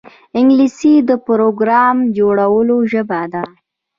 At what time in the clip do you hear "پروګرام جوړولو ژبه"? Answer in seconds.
1.27-3.21